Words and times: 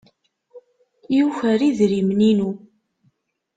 Yuker-iyi 1.15 1.73
idrimen-inu. 1.73 2.51